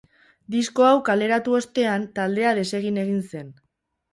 Disko 0.53 0.87
hau 0.91 0.95
kaleratu 1.09 1.53
ostean, 1.59 2.09
taldea 2.17 2.55
desegin 2.61 3.01
egin 3.03 3.21
zen. 3.35 3.57